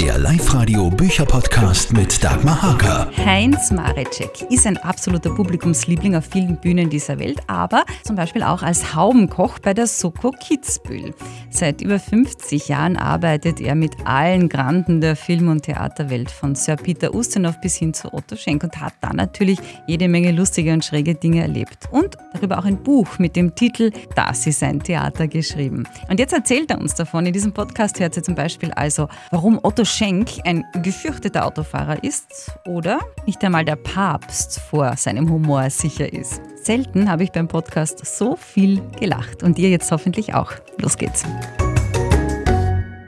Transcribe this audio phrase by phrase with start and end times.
[0.00, 3.10] Der Live-Radio Bücherpodcast mit Dagmar Hager.
[3.16, 8.62] Heinz Marecek ist ein absoluter Publikumsliebling auf vielen Bühnen dieser Welt, aber zum Beispiel auch
[8.62, 11.14] als Haubenkoch bei der Soko Kitzbühel.
[11.50, 16.76] Seit über 50 Jahren arbeitet er mit allen Granden der Film- und Theaterwelt, von Sir
[16.76, 19.58] Peter Ustinov bis hin zu Otto Schenk und hat da natürlich
[19.88, 21.88] jede Menge lustige und schräge Dinge erlebt.
[21.90, 25.88] Und darüber auch ein Buch mit dem Titel Das ist ein Theater geschrieben.
[26.08, 27.26] Und jetzt erzählt er uns davon.
[27.26, 32.52] In diesem Podcast hört ihr zum Beispiel also, warum Otto Schenk ein gefürchteter Autofahrer ist
[32.66, 36.40] oder nicht einmal der Papst vor seinem Humor sicher ist.
[36.62, 40.52] Selten habe ich beim Podcast so viel gelacht und ihr jetzt hoffentlich auch.
[40.78, 41.24] Los geht's.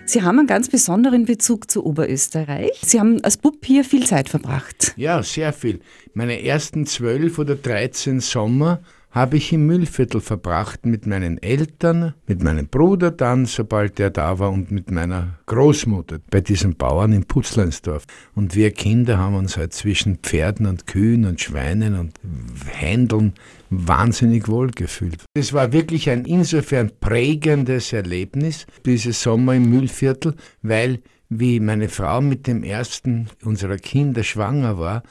[0.06, 2.81] Sie haben einen ganz besonderen Bezug zu Oberösterreich.
[2.83, 4.92] Sie haben als Bub hier viel Zeit verbracht.
[4.97, 5.81] Ja, sehr viel.
[6.15, 12.42] Meine ersten zwölf oder dreizehn Sommer habe ich im Müllviertel verbracht mit meinen Eltern, mit
[12.45, 17.24] meinem Bruder dann, sobald er da war, und mit meiner Großmutter bei diesem Bauern in
[17.24, 18.06] Putzleinsdorf.
[18.36, 22.20] Und wir Kinder haben uns halt zwischen Pferden und Kühen und Schweinen und
[22.67, 23.34] Händeln
[23.69, 25.24] wahnsinnig wohl gefühlt.
[25.34, 32.20] Es war wirklich ein insofern prägendes Erlebnis, dieses Sommer im Müllviertel, weil wie meine Frau
[32.20, 35.02] mit dem ersten unserer Kinder schwanger war,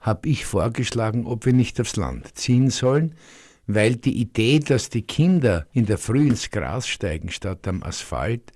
[0.00, 3.14] habe ich vorgeschlagen, ob wir nicht aufs Land ziehen sollen
[3.66, 8.52] weil die Idee, dass die Kinder in der Früh ins Gras steigen statt am Asphalt,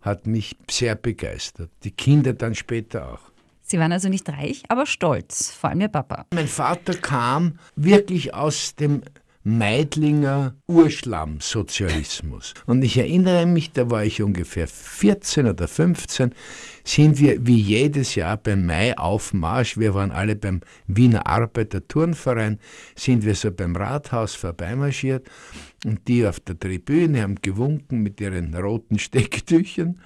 [0.00, 1.70] hat mich sehr begeistert.
[1.82, 3.32] Die Kinder dann später auch.
[3.62, 6.26] Sie waren also nicht reich, aber stolz, vor allem Ihr Papa.
[6.34, 9.02] Mein Vater kam wirklich aus dem
[9.42, 12.54] Meidlinger Urschlammsozialismus.
[12.66, 16.34] Und ich erinnere mich, da war ich ungefähr 14 oder 15,
[16.84, 22.60] sind wir wie jedes Jahr beim Mai-Aufmarsch, wir waren alle beim Wiener Arbeiter-Turnverein,
[22.94, 25.26] sind wir so beim Rathaus vorbeimarschiert?
[25.84, 30.00] Und die auf der Tribüne haben gewunken mit ihren roten Stecktüchern.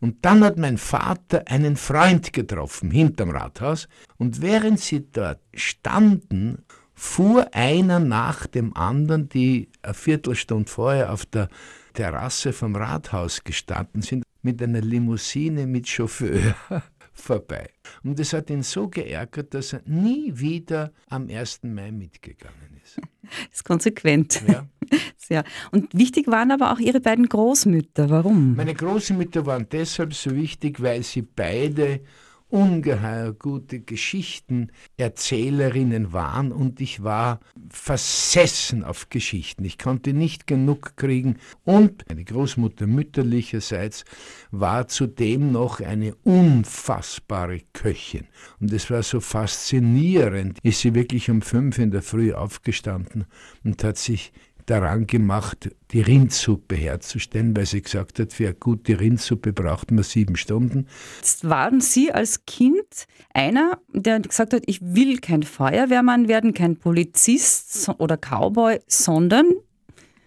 [0.00, 3.88] Und dann hat mein Vater einen Freund getroffen hinterm Rathaus.
[4.18, 6.58] Und während sie dort standen
[6.94, 11.48] fuhr einer nach dem anderen, die eine Viertelstunde vorher auf der
[11.94, 16.54] Terrasse vom Rathaus gestanden sind, mit einer Limousine mit Chauffeur
[17.12, 17.68] vorbei.
[18.02, 21.60] Und das hat ihn so geärgert, dass er nie wieder am 1.
[21.62, 22.98] Mai mitgegangen ist.
[23.22, 24.42] Das ist konsequent.
[24.46, 24.66] Ja.
[25.16, 25.44] Sehr.
[25.70, 28.10] Und wichtig waren aber auch Ihre beiden Großmütter.
[28.10, 28.56] Warum?
[28.56, 32.00] Meine Großmütter waren deshalb so wichtig, weil sie beide
[32.48, 39.64] ungeheuer gute Geschichtenerzählerinnen waren und ich war versessen auf Geschichten.
[39.64, 44.04] Ich konnte nicht genug kriegen und meine Großmutter mütterlicherseits
[44.50, 48.26] war zudem noch eine unfassbare Köchin.
[48.60, 53.24] Und es war so faszinierend, ist sie wirklich um fünf in der Früh aufgestanden
[53.64, 54.32] und hat sich
[54.66, 60.04] daran gemacht, die Rindsuppe herzustellen, weil sie gesagt hat, für eine gute Rindsuppe braucht man
[60.04, 60.86] sieben Stunden.
[61.16, 66.76] Jetzt waren Sie als Kind einer, der gesagt hat, ich will kein Feuerwehrmann werden, kein
[66.76, 69.46] Polizist oder Cowboy, sondern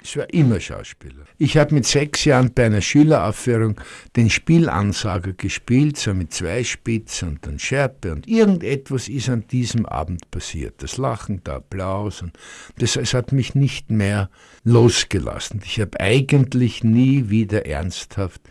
[0.01, 1.25] ich war immer Schauspieler.
[1.37, 3.79] Ich habe mit sechs Jahren bei einer Schüleraufführung
[4.15, 9.85] den Spielansager gespielt, so mit zwei Spitz und dann Schärpe und irgendetwas ist an diesem
[9.85, 10.81] Abend passiert.
[10.81, 12.37] Das Lachen, der Applaus und
[12.77, 14.29] das, das hat mich nicht mehr
[14.63, 15.61] losgelassen.
[15.65, 18.41] Ich habe eigentlich nie wieder ernsthaft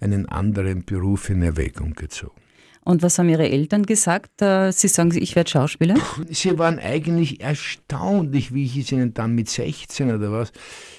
[0.00, 2.45] einen anderen Beruf in Erwägung gezogen.
[2.86, 4.40] Und was haben Ihre Eltern gesagt?
[4.40, 5.96] Äh, Sie sagen, ich werde Schauspieler?
[6.30, 10.52] Sie waren eigentlich erstaunlich, wie ich es ihnen dann mit 16 oder was,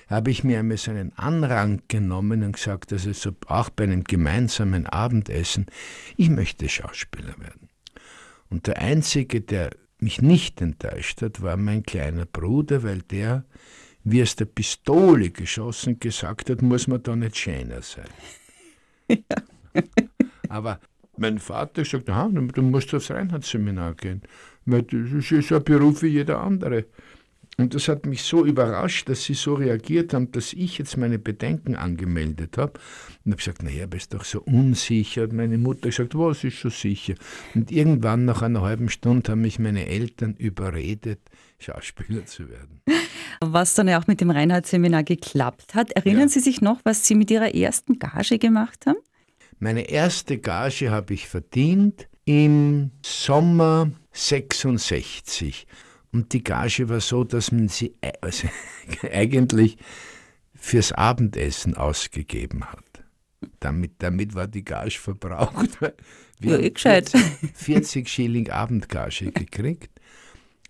[0.09, 4.03] habe ich mir einmal so einen Anrang genommen und gesagt, also so auch bei einem
[4.03, 5.68] gemeinsamen Abendessen,
[6.18, 7.70] ich möchte Schauspieler werden.
[8.50, 13.46] Und der Einzige, der mich nicht enttäuscht hat, war mein kleiner Bruder, weil der,
[14.04, 18.09] wie es der Pistole geschossen gesagt hat, muss man da nicht schöner sein.
[19.08, 19.22] Ja.
[20.50, 20.81] Aber
[21.19, 24.22] mein Vater sagt, aha, du musst aufs Reinhardt-Seminar gehen,
[24.66, 26.85] weil das ist ein Beruf wie jeder andere.
[27.59, 31.17] Und das hat mich so überrascht, dass sie so reagiert haben, dass ich jetzt meine
[31.17, 32.73] Bedenken angemeldet habe.
[33.25, 35.24] Und habe gesagt, naja, bist doch so unsicher.
[35.24, 37.15] Und meine Mutter gesagt, was ist schon sicher?
[37.56, 41.19] Und irgendwann nach einer halben Stunde haben mich meine Eltern überredet,
[41.57, 42.81] Schauspieler zu werden.
[43.39, 45.92] Was dann ja auch mit dem Reinhardt-Seminar geklappt hat.
[45.92, 46.27] Erinnern ja.
[46.30, 48.97] Sie sich noch, was Sie mit Ihrer ersten Gage gemacht haben?
[49.59, 55.65] Meine erste Gage habe ich verdient im Sommer 66.
[56.12, 58.48] Und die Gage war so, dass man sie also
[59.12, 59.77] eigentlich
[60.54, 62.83] fürs Abendessen ausgegeben hat.
[63.59, 65.80] Damit, damit war die Gage verbraucht.
[66.39, 67.09] Wir ja, eh gescheit.
[67.09, 69.96] 40, 40 Schilling Abendgage gekriegt.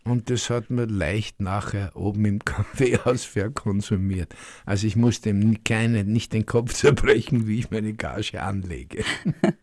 [0.09, 4.33] Und das hat man leicht nachher oben im Kaffeehaus verkonsumiert.
[4.65, 9.03] Also ich musste ihm keine, nicht den Kopf zerbrechen, wie ich meine Gage anlege.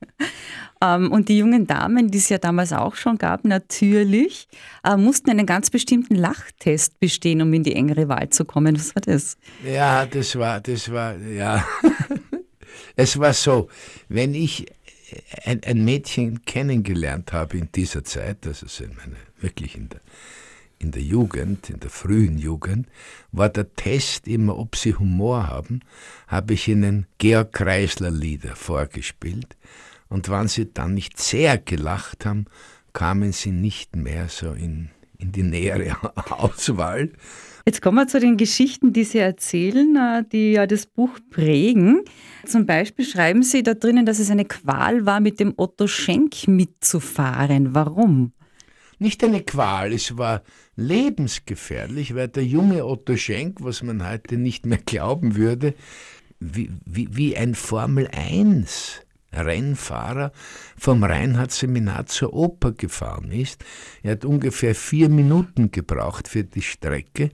[0.82, 4.48] ähm, und die jungen Damen, die es ja damals auch schon gab, natürlich,
[4.84, 8.76] äh, mussten einen ganz bestimmten Lachtest bestehen, um in die engere Wahl zu kommen.
[8.76, 9.36] Was war das?
[9.64, 11.64] Ja, das war, das war, ja.
[12.96, 13.68] es war so,
[14.08, 14.66] wenn ich
[15.44, 20.00] ein, ein, Mädchen kennengelernt habe in dieser Zeit, also in meine, wirklich in der
[20.78, 22.88] in der Jugend, in der frühen Jugend,
[23.32, 25.80] war der Test immer, ob sie Humor haben,
[26.26, 29.56] habe ich ihnen Georg Kreisler Lieder vorgespielt.
[30.08, 32.46] Und wenn sie dann nicht sehr gelacht haben,
[32.92, 35.96] kamen sie nicht mehr so in, in die nähere
[36.30, 37.10] Auswahl.
[37.66, 42.02] Jetzt kommen wir zu den Geschichten, die Sie erzählen, äh, die ja das Buch prägen.
[42.44, 46.46] Zum Beispiel schreiben Sie da drinnen, dass es eine Qual war, mit dem Otto Schenk
[46.46, 47.74] mitzufahren.
[47.74, 48.32] Warum?
[48.98, 50.42] Nicht eine Qual, es war
[50.76, 55.74] lebensgefährlich, weil der junge Otto Schenk, was man heute nicht mehr glauben würde,
[56.40, 59.00] wie, wie, wie ein Formel 1
[59.36, 60.32] Rennfahrer
[60.76, 63.64] vom Reinhardt-Seminar zur Oper gefahren ist.
[64.02, 67.30] Er hat ungefähr vier Minuten gebraucht für die Strecke,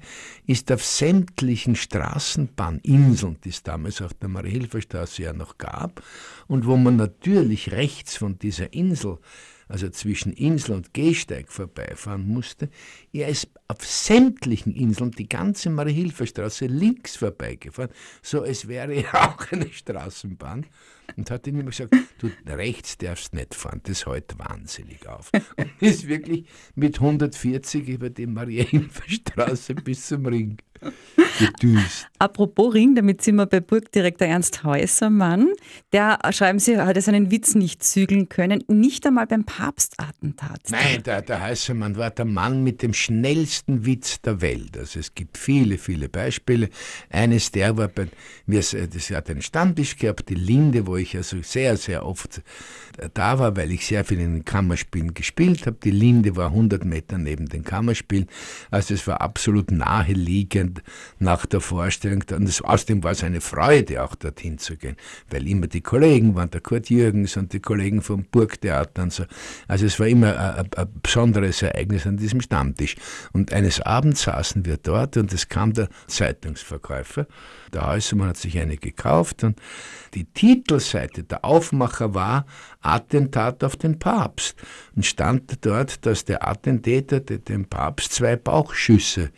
[0.47, 6.03] ist auf sämtlichen Straßenbahninseln, die es damals auf der Marie-Hilfer-Straße ja noch gab,
[6.47, 9.19] und wo man natürlich rechts von dieser Insel
[9.71, 12.69] also zwischen Insel und Gehsteig vorbeifahren musste.
[13.13, 17.91] Er ist auf sämtlichen Inseln die ganze Marie-Hilfer-Straße links vorbeigefahren,
[18.21, 20.67] so als wäre er auch eine Straßenbahn
[21.17, 25.31] und hat ihm immer gesagt, du rechts darfst nicht fahren, das hält wahnsinnig auf.
[25.57, 30.59] Und ist wirklich mit 140 über die Marie-Hilfer-Straße bis zum Ring
[31.39, 32.10] gedüst.
[32.21, 35.49] Apropos Ring, damit sind wir bei Burgdirektor Ernst Häusermann.
[35.91, 40.61] Der, schreiben Sie, hat es einen Witz nicht zügeln können, nicht einmal beim Papstattentat.
[40.69, 44.77] Nein, der, der Häusermann war der Mann mit dem schnellsten Witz der Welt.
[44.77, 46.69] Also es gibt viele, viele Beispiele.
[47.09, 48.09] Eines der war bei,
[48.47, 52.43] wir, das hat einen Stammtisch gehabt, die Linde, wo ich also sehr, sehr oft
[53.15, 55.79] da war, weil ich sehr viel in den Kammerspielen gespielt habe.
[55.83, 58.29] Die Linde war 100 Meter neben den Kammerspielen.
[58.71, 60.83] Also es war absolut naheliegend
[61.19, 62.10] nach der Vorstellung.
[62.13, 64.97] Und das, außerdem war es eine Freude, auch dorthin zu gehen,
[65.31, 69.25] weil immer die Kollegen waren, der Kurt Jürgens und die Kollegen vom Burgtheater und so.
[69.69, 72.97] Also es war immer ein, ein besonderes Ereignis an diesem Stammtisch.
[73.33, 77.27] Und eines Abends saßen wir dort und es kam der Zeitungsverkäufer.
[77.73, 79.61] Der Häusermann hat sich eine gekauft und
[80.15, 82.47] die Titelseite, der Aufmacher war
[82.81, 84.57] Attentat auf den Papst.
[84.97, 89.31] Und stand dort, dass der Attentäter dem Papst zwei Bauchschüsse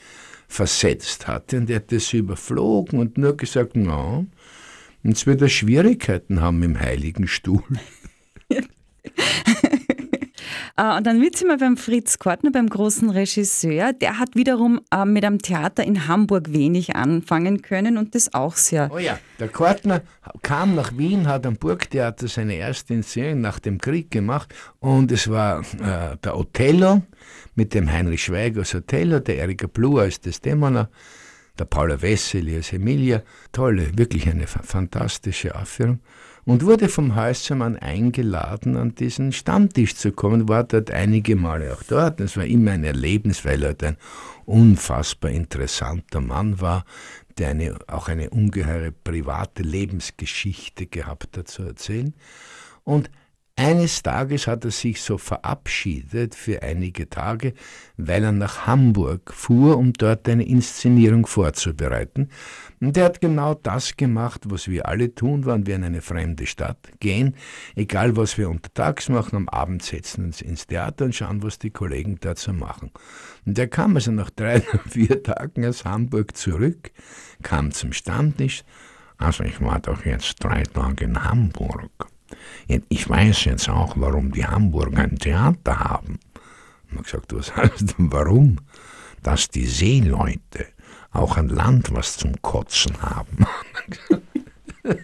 [0.52, 4.26] versetzt hatte und er hat das überflogen und nur gesagt, na,
[5.02, 7.62] jetzt wird er Schwierigkeiten haben im Heiligen Stuhl.
[10.76, 13.92] Äh, und dann sie mal beim Fritz Kortner, beim großen Regisseur.
[13.92, 18.56] Der hat wiederum äh, mit einem Theater in Hamburg wenig anfangen können und das auch
[18.56, 18.90] sehr.
[18.92, 20.02] Oh ja, der Kortner
[20.42, 25.28] kam nach Wien, hat am Burgtheater seine erste Inszenierung nach dem Krieg gemacht und es
[25.28, 27.02] war äh, der Othello
[27.54, 30.88] mit dem Heinrich Schweiger als Othello, der Erika Blue als Desdemona
[31.58, 33.22] der Paula Wessel als Emilia.
[33.52, 36.00] Tolle, wirklich eine fantastische Aufführung
[36.44, 41.82] und wurde vom Häusermann eingeladen, an diesen Stammtisch zu kommen, war dort einige Male auch
[41.84, 42.20] dort.
[42.20, 43.96] Das war immer ein Erlebnis, weil er ein
[44.44, 46.84] unfassbar interessanter Mann war,
[47.38, 52.12] der eine, auch eine ungeheure private Lebensgeschichte gehabt hat zu erzählen.
[52.84, 53.10] Und
[53.62, 57.54] eines Tages hat er sich so verabschiedet für einige Tage,
[57.96, 62.28] weil er nach Hamburg fuhr, um dort eine Inszenierung vorzubereiten.
[62.80, 66.46] Und er hat genau das gemacht, was wir alle tun, wenn wir in eine fremde
[66.46, 67.36] Stadt gehen.
[67.76, 71.70] Egal, was wir untertags machen, am Abend setzen uns ins Theater und schauen, was die
[71.70, 72.90] Kollegen dazu machen.
[73.46, 76.90] Und er kam also nach drei oder vier Tagen aus Hamburg zurück,
[77.42, 78.64] kam zum Stammtisch.
[79.18, 82.11] Also ich war doch jetzt drei Tage in Hamburg.
[82.88, 86.18] Ich weiß jetzt auch, warum die Hamburger ein Theater haben.
[87.04, 88.58] Ich habe gesagt, was heißt denn warum?
[89.22, 90.66] Dass die Seeleute
[91.12, 93.46] auch an Land was zum Kotzen haben.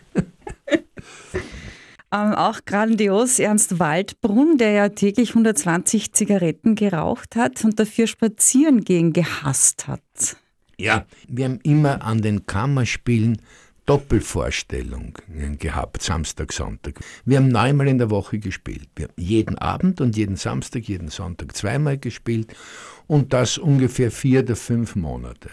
[2.11, 8.83] Ähm, auch grandios Ernst Waldbrunn, der ja täglich 120 Zigaretten geraucht hat und dafür spazieren
[8.83, 10.01] gehen gehasst hat.
[10.79, 13.43] Ja, wir haben immer an den Kammerspielen
[13.89, 15.15] Doppelvorstellungen
[15.59, 17.01] gehabt, Samstag, Sonntag.
[17.25, 18.91] Wir haben neunmal in der Woche gespielt.
[18.97, 22.55] Wir haben jeden Abend und jeden Samstag, jeden Sonntag zweimal gespielt
[23.07, 25.49] und das ungefähr vier oder fünf Monate.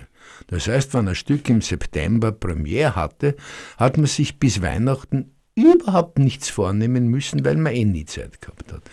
[0.47, 3.37] Das heißt, wenn ein Stück im September Premiere hatte,
[3.77, 8.73] hat man sich bis Weihnachten überhaupt nichts vornehmen müssen, weil man eh nie Zeit gehabt
[8.73, 8.83] hat.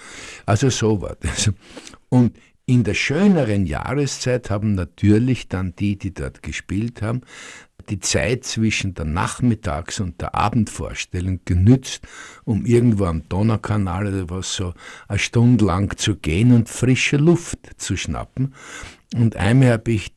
[0.47, 1.51] Also so war das.
[2.09, 7.23] Und In der schöneren Jahreszeit haben natürlich dann die, die dort gespielt haben,
[7.89, 12.07] die Zeit zwischen der Nachmittags- und der Abendvorstellung genützt,
[12.45, 14.75] um irgendwo am Donaukanal oder was so
[15.09, 18.55] eine Stunde lang zu gehen und frische Luft zu schnappen.
[19.15, 20.15] Und einmal habe ich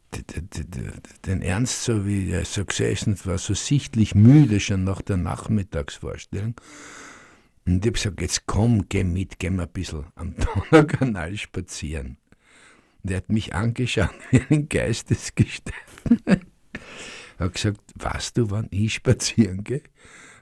[1.25, 6.55] den Ernst so wie er so gesessen war, so sichtlich müde schon nach der Nachmittagsvorstellung.
[7.65, 10.35] Und ich habe gesagt, jetzt komm, geh mit, geh mal ein bisschen am
[10.71, 12.17] Donaukanal spazieren.
[13.03, 15.73] Und er hat mich angeschaut wie ein Geistesgestell.
[17.37, 19.81] Er hat gesagt, weißt du, wann ich spazieren gehe?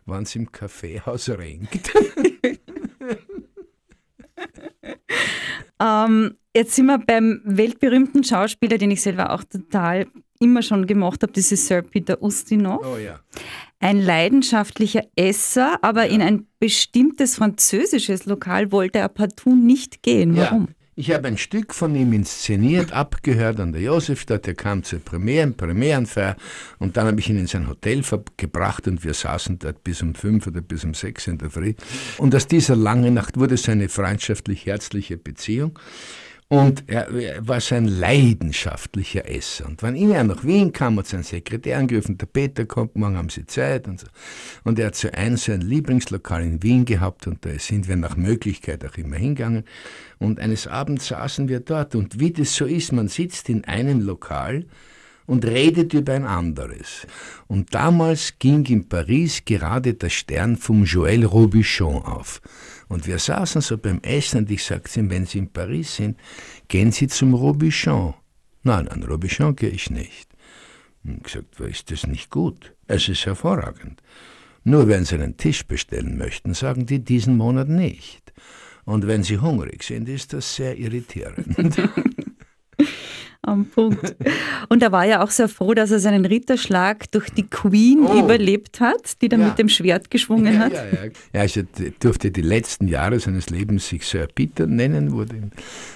[0.05, 1.91] Wann es im Kaffeehaus renkt.
[5.81, 10.07] ähm, jetzt sind wir beim weltberühmten Schauspieler, den ich selber auch total
[10.39, 12.85] immer schon gemacht habe, das ist Sir Peter Ustinov.
[12.85, 13.19] Oh ja.
[13.79, 20.35] Ein leidenschaftlicher Esser, aber in ein bestimmtes französisches Lokal wollte er partout nicht gehen.
[20.35, 20.67] Warum?
[20.67, 20.82] Ja.
[20.95, 24.47] Ich habe ein Stück von ihm inszeniert, abgehört an der Josefstadt.
[24.47, 26.35] Er kam zur Premiere, Premierenfeier
[26.77, 28.03] und dann habe ich ihn in sein Hotel
[28.37, 31.73] gebracht und wir saßen dort bis um fünf oder bis um sechs in der Früh.
[32.19, 35.79] Und aus dieser langen Nacht wurde es eine freundschaftlich-herzliche Beziehung.
[36.49, 37.07] Und er,
[37.47, 39.65] war so ein leidenschaftlicher Esser.
[39.65, 43.17] Und wenn immer er nach Wien kam, hat sein Sekretär angerufen, der Peter kommt, morgen
[43.17, 44.07] haben Sie Zeit und so.
[44.63, 47.95] Und er hat so ein, so ein Lieblingslokal in Wien gehabt und da sind wir
[47.95, 49.63] nach Möglichkeit auch immer hingegangen.
[50.19, 54.01] Und eines Abends saßen wir dort und wie das so ist, man sitzt in einem
[54.01, 54.65] Lokal
[55.25, 57.07] und redet über ein anderes.
[57.47, 62.41] Und damals ging in Paris gerade der Stern vom Joël Robuchon auf.
[62.87, 66.17] Und wir saßen so beim Essen und ich sagte ihm, wenn Sie in Paris sind,
[66.67, 68.13] gehen Sie zum Robichon.
[68.63, 70.29] Nein, an Robichon gehe ich nicht.
[71.03, 72.73] Und gesagt, ist das nicht gut?
[72.87, 74.01] Es ist hervorragend.
[74.63, 78.33] Nur wenn Sie einen Tisch bestellen möchten, sagen die diesen Monat nicht.
[78.85, 81.57] Und wenn Sie hungrig sind, ist das sehr irritierend.
[83.53, 84.15] am Punkt.
[84.69, 88.19] Und er war ja auch sehr froh, dass er seinen Ritterschlag durch die Queen oh.
[88.19, 89.47] überlebt hat, die dann ja.
[89.47, 90.73] mit dem Schwert geschwungen hat.
[90.73, 91.11] Ja, ja.
[91.33, 91.61] ja, also
[91.99, 95.11] durfte die letzten Jahre seines Lebens sich Sir Peter nennen.
[95.11, 95.35] Wurde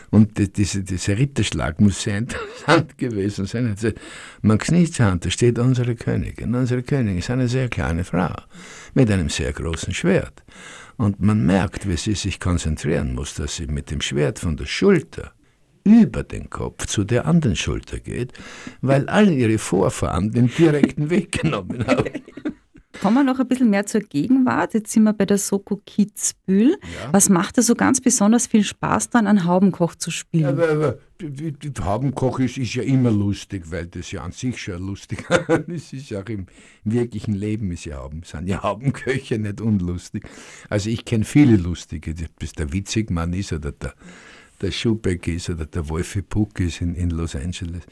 [0.09, 3.67] und diese, dieser Ritterschlag muss sehr interessant gewesen sein.
[3.67, 3.91] Also,
[4.41, 6.55] man kniet Hand, da steht unsere Königin.
[6.55, 8.33] Unsere Königin ist eine sehr kleine Frau
[8.93, 10.43] mit einem sehr großen Schwert.
[10.97, 14.65] Und man merkt, wie sie sich konzentrieren muss, dass sie mit dem Schwert von der
[14.65, 15.33] Schulter
[15.87, 18.33] über den Kopf zu der anderen Schulter geht,
[18.81, 22.11] weil alle ihre Vorfahren den direkten Weg genommen haben.
[23.01, 24.73] Kommen wir noch ein bisschen mehr zur Gegenwart.
[24.73, 26.77] Jetzt sind wir bei der Soko Kitzbühel.
[26.81, 27.13] Ja.
[27.13, 30.43] Was macht da so ganz besonders viel Spaß dann, einen Haubenkoch zu spielen?
[30.43, 34.81] Ja, aber, aber, Haubenkoch ist, ist, ja immer lustig, weil das ja an sich schon
[34.81, 35.25] lustig
[35.67, 35.93] ist.
[35.93, 36.47] ist ja auch im,
[36.85, 40.27] im, wirklichen Leben ist ja Hauben, sind ja Haubenköche nicht unlustig.
[40.69, 43.93] Also ich kenne viele lustige, bis der Witzigmann ist oder der
[44.61, 47.83] der Schubeck ist oder der Wolfi Puck ist in, in Los Angeles.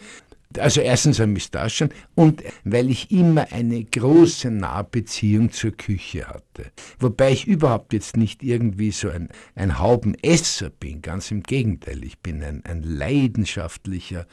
[0.57, 6.71] Also erstens ein Mistaschen und weil ich immer eine große Nahbeziehung zur Küche hatte.
[6.99, 12.03] Wobei ich überhaupt jetzt nicht irgendwie so ein, ein Haubenesser bin, ganz im Gegenteil.
[12.03, 14.27] Ich bin ein, ein leidenschaftlicher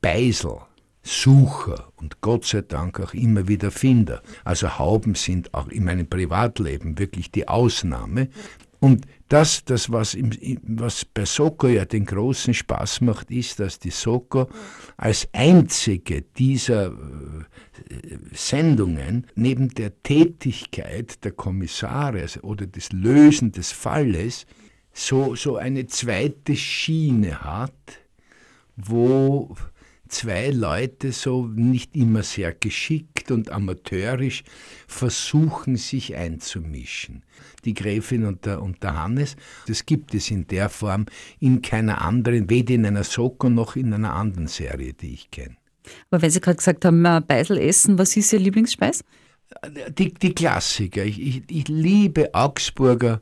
[0.00, 0.60] Beisel.
[1.08, 4.22] Sucher und Gott sei Dank auch immer wieder Finder.
[4.42, 8.28] Also Hauben sind auch in meinem Privatleben wirklich die Ausnahme.
[8.86, 10.30] Und das, das was, im,
[10.62, 14.48] was bei Soko ja den großen Spaß macht, ist, dass die Soko
[14.96, 16.92] als einzige dieser äh,
[18.30, 24.46] Sendungen neben der Tätigkeit der Kommissare also, oder des Lösen des Falles
[24.92, 27.98] so, so eine zweite Schiene hat,
[28.76, 29.56] wo
[30.08, 34.44] zwei Leute so nicht immer sehr geschickt und amateurisch
[34.86, 37.24] versuchen, sich einzumischen.
[37.64, 39.36] Die Gräfin und der, und der Hannes,
[39.66, 41.06] das gibt es in der Form
[41.40, 45.56] in keiner anderen, weder in einer Soko noch in einer anderen Serie, die ich kenne.
[46.10, 49.04] Aber wenn Sie gerade gesagt haben, Beisel essen, was ist Ihr Lieblingsspeis?
[49.96, 51.04] Die, die Klassiker.
[51.04, 53.20] Ich, ich, ich liebe Augsburger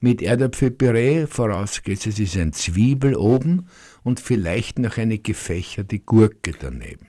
[0.00, 3.68] mit Erdäpfelpüree, vorausgesetzt es ist ein Zwiebel oben
[4.04, 7.06] und vielleicht noch eine gefächerte Gurke daneben.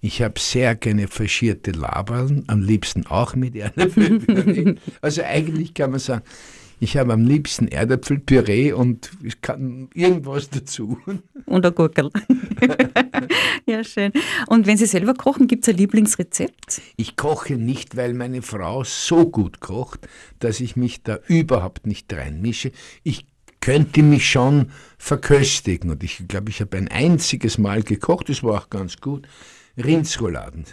[0.00, 4.76] Ich habe sehr gerne faschierte Laberln, am liebsten auch mit Erdäpfelpüree.
[5.00, 6.22] also eigentlich kann man sagen,
[6.80, 10.98] ich habe am liebsten Erdäpfelpüree und ich kann irgendwas dazu.
[11.46, 12.10] Und ein Gurkel.
[13.66, 14.12] ja, schön.
[14.48, 16.82] Und wenn Sie selber kochen, gibt es ein Lieblingsrezept?
[16.96, 20.06] Ich koche nicht, weil meine Frau so gut kocht,
[20.40, 22.70] dass ich mich da überhaupt nicht reinmische.
[23.02, 23.24] Ich
[23.60, 25.90] könnte mich schon verköstigen.
[25.90, 29.26] Und ich glaube, ich habe ein einziges Mal gekocht, das war auch ganz gut.
[29.76, 30.64] Rindsrouladen.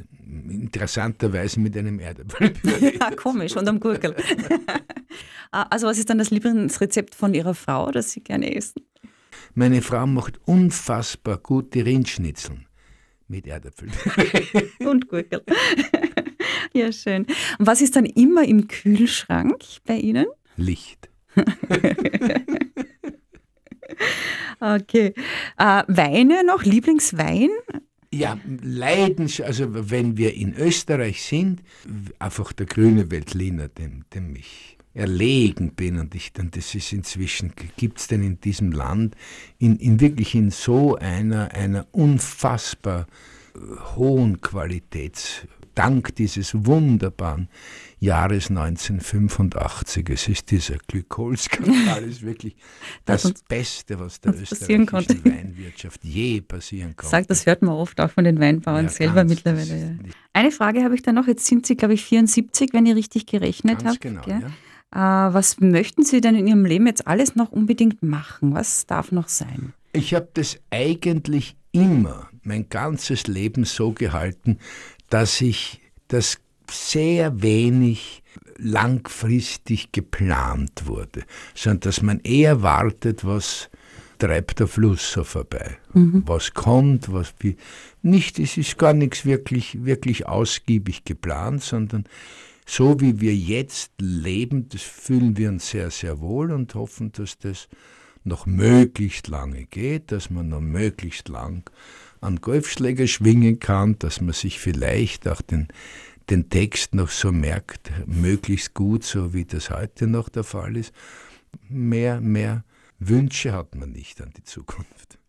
[0.50, 2.98] Interessanterweise mit einem Erdäpfelpüree.
[3.00, 4.16] ja, komisch, und am Gurkel.
[5.52, 8.82] Ah, also was ist dann das Lieblingsrezept von Ihrer Frau, das Sie gerne essen?
[9.54, 12.66] Meine Frau macht unfassbar gute Rindschnitzeln
[13.30, 13.94] mit Erdäpfeln.
[14.80, 15.44] Und Gurkel.
[16.74, 17.26] ja, schön.
[17.58, 20.26] Und was ist dann immer im Kühlschrank bei Ihnen?
[20.58, 21.10] Licht.
[24.60, 25.14] Okay.
[25.58, 26.64] Äh, Weine noch?
[26.64, 27.50] Lieblingswein?
[28.14, 31.62] Ja, Leidenschaft, also wenn wir in Österreich sind,
[32.18, 37.52] einfach der grüne Veltliner, dem, dem ich erlegen bin und ich dann, das ist inzwischen,
[37.76, 39.16] gibt es denn in diesem Land,
[39.60, 43.06] in, in wirklich in so einer, einer unfassbar
[43.54, 43.60] äh,
[43.98, 47.50] hohen Qualität, dank dieses wunderbaren
[48.00, 50.10] Jahres 1985.
[50.10, 52.56] Es ist dieser Glykolskandal, ist wirklich
[53.06, 55.26] das Beste, was der österreichischen konnte.
[55.26, 57.12] Weinwirtschaft je passieren konnte.
[57.12, 60.00] Sagt, das hört man oft auch von den Weinbauern ja, selber ganz, mittlerweile.
[60.34, 61.28] Eine Frage habe ich da noch.
[61.28, 63.98] Jetzt sind Sie, glaube ich, 74, wenn ich richtig gerechnet habe.
[64.00, 64.40] Genau, ja.
[64.92, 68.54] Äh, was möchten Sie denn in Ihrem Leben jetzt alles noch unbedingt machen?
[68.54, 69.74] Was darf noch sein?
[69.94, 74.60] Ich habe das eigentlich immer, mein ganzes Leben so gehalten,
[75.10, 78.24] dass ich das sehr wenig
[78.58, 83.70] langfristig geplant wurde, sondern dass man eher wartet, was
[84.18, 85.78] treibt der Fluss so vorbei.
[85.94, 86.24] Mhm.
[86.26, 87.58] Was kommt, was wie.
[88.02, 92.06] Nicht, es ist gar nichts wirklich, wirklich ausgiebig geplant, sondern
[92.66, 97.38] so wie wir jetzt leben, das fühlen wir uns sehr, sehr wohl und hoffen, dass
[97.38, 97.68] das
[98.24, 101.70] noch möglichst lange geht, dass man noch möglichst lang
[102.26, 105.68] an Golfschläger schwingen kann, dass man sich vielleicht auch den
[106.30, 110.92] den Text noch so merkt, möglichst gut, so wie das heute noch der Fall ist.
[111.70, 112.64] Mehr, mehr
[113.00, 115.20] Wünsche hat man nicht an die Zukunft.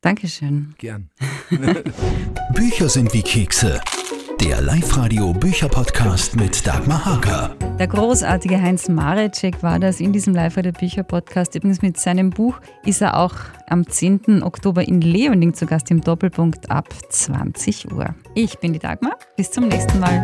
[0.00, 0.74] Dankeschön.
[0.78, 1.10] Gern.
[2.54, 3.80] Bücher sind wie Kekse.
[4.42, 7.54] Der Live-Radio Bücher-Podcast mit Dagmar Haker.
[7.78, 11.54] Der großartige Heinz Marecek war das in diesem Live-Radio Bücher-Podcast.
[11.54, 13.36] Übrigens mit seinem Buch ist er auch
[13.68, 14.42] am 10.
[14.42, 18.16] Oktober in Leoning zu Gast im Doppelpunkt ab 20 Uhr.
[18.34, 19.16] Ich bin die Dagmar.
[19.36, 20.22] Bis zum nächsten Mal.